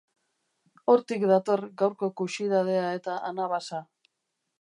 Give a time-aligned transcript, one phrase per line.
[0.93, 3.83] Hortik dator gaurko kuxidadea eta anabasa.